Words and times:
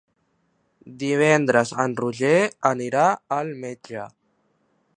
Divendres 1.03 1.73
en 1.83 1.93
Roger 2.01 2.31
anirà 2.71 3.05
al 3.41 3.53
metge. 3.67 4.07